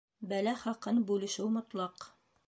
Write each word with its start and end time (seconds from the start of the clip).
Бәлә 0.29 0.53
хаҡын 0.61 1.01
бүлешеү 1.11 1.45
мотлаҡ 1.59 2.09